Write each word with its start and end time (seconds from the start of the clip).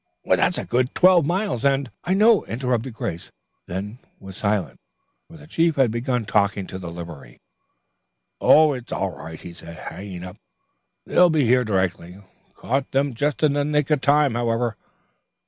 "Why 0.23 0.35
that's 0.35 0.57
a 0.57 0.65
good 0.65 0.95
twelve 0.95 1.27
miles 1.27 1.63
and" 1.63 1.91
"I 2.05 2.15
know," 2.15 2.43
interrupted 2.45 2.95
Grace, 2.95 3.31
then 3.67 3.99
was 4.19 4.35
silent, 4.35 4.79
for 5.27 5.37
the 5.37 5.45
chief 5.45 5.75
had 5.75 5.91
begun 5.91 6.25
talking 6.25 6.65
to 6.65 6.79
the 6.79 6.91
livery. 6.91 7.39
"It's 8.41 8.91
all 8.91 9.11
right," 9.15 9.39
he 9.39 9.53
said, 9.53 9.75
hanging 9.91 10.23
up. 10.23 10.37
"They'll 11.05 11.29
be 11.29 11.45
here 11.45 11.63
directly. 11.63 12.17
Caught 12.55 12.89
them 12.91 13.13
just 13.13 13.43
in 13.43 13.53
the 13.53 13.63
nick 13.63 13.91
of 13.91 14.01
time, 14.01 14.33
however. 14.33 14.75